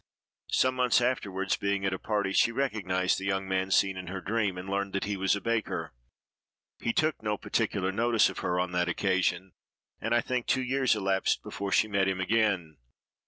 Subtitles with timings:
[0.51, 4.19] Some months afterward, being at a party, she recognized the young man seen in her
[4.19, 5.93] dream, and learned that he was a baker.
[6.79, 9.51] He took no particular notice of her on that occasion;
[9.99, 12.77] and, I think, two years elapsed before she met him again.